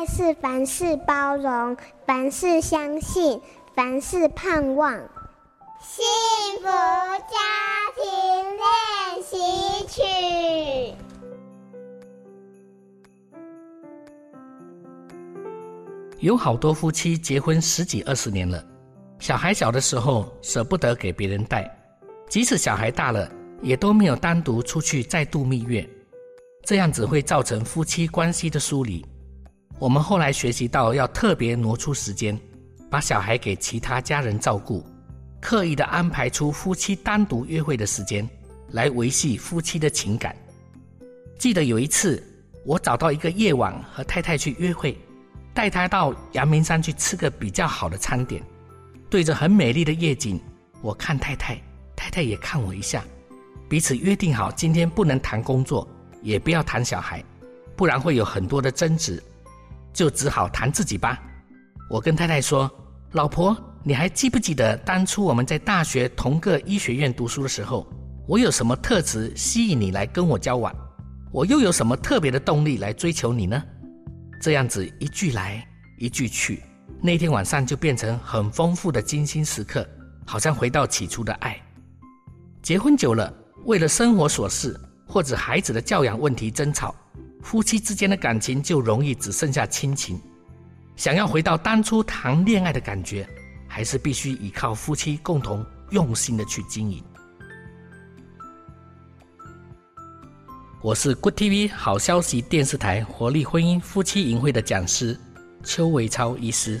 [0.00, 1.76] 爱是凡事包容，
[2.06, 3.38] 凡事相信，
[3.74, 4.94] 凡事盼望。
[5.78, 6.02] 幸
[6.58, 7.36] 福家
[7.94, 8.02] 庭
[8.56, 9.36] 练习
[9.86, 10.00] 曲。
[16.20, 18.64] 有好多夫妻结婚十几二十年了，
[19.18, 21.70] 小孩小的时候舍不得给别人带，
[22.26, 23.30] 即使小孩大了，
[23.60, 25.86] 也都没有单独出去再度蜜月，
[26.64, 29.04] 这样子会造成夫妻关系的疏离。
[29.80, 32.38] 我们后来学习到要特别挪出时间，
[32.90, 34.84] 把小孩给其他家人照顾，
[35.40, 38.28] 刻意的安排出夫妻单独约会的时间，
[38.72, 40.36] 来维系夫妻的情感。
[41.38, 42.22] 记得有一次，
[42.66, 44.94] 我找到一个夜晚和太太去约会。
[45.54, 48.42] 带她到阳明山去吃个比较好的餐点，
[49.08, 50.38] 对着很美丽的夜景，
[50.82, 51.58] 我看太太，
[51.96, 53.02] 太太也看我一下，
[53.66, 55.88] 彼此约定好今天不能谈工作，
[56.22, 57.24] 也不要谈小孩，
[57.74, 59.20] 不然会有很多的争执，
[59.92, 61.20] 就只好谈自己吧。
[61.88, 62.70] 我跟太太说
[63.12, 67.86] ：“老婆，你还记不记得当初我们在大学同个医学院读书的时候，
[68.28, 70.74] 我有什么特质吸引你来跟我交往？
[71.32, 73.62] 我又有什么特别的动力来追求你呢？”
[74.40, 75.66] 这样子一句来
[75.98, 76.62] 一句去，
[77.02, 79.86] 那天晚上就变成很丰富的精心时刻，
[80.24, 81.60] 好像回到起初的爱。
[82.62, 83.32] 结婚久了，
[83.64, 86.94] 为了生活琐事或者孩子的教养问题争吵，
[87.42, 90.20] 夫妻之间的感情就容易只剩下亲情。
[90.96, 93.26] 想要回到当初谈恋爱的感觉，
[93.66, 97.02] 还是必须依靠夫妻共同用心的去经营。
[100.82, 105.18] 我是 Good TV 好消息电视台活力婚姻夫妻营会的讲师
[105.62, 106.80] 邱伟超医师。